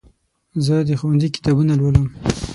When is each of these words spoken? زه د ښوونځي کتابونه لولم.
زه 0.65 0.75
د 0.87 0.89
ښوونځي 0.99 1.29
کتابونه 1.35 1.73
لولم. 1.79 2.07